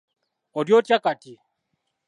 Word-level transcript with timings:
Oli 0.59 0.71
otya 0.77 0.97
kati? 1.03 1.33